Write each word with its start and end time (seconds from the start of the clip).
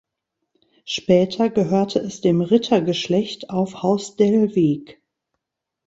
Später 0.83 1.51
gehörte 1.51 1.99
es 1.99 2.21
dem 2.21 2.41
Rittergeschlecht 2.41 3.51
auf 3.51 3.83
Haus 3.83 4.15
Dellwig. 4.15 4.99